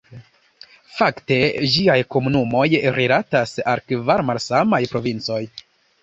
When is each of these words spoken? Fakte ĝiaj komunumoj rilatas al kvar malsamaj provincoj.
Fakte 0.99 1.35
ĝiaj 1.73 1.97
komunumoj 2.15 2.63
rilatas 2.95 3.53
al 3.73 3.83
kvar 3.91 4.23
malsamaj 4.31 4.81
provincoj. 4.95 5.39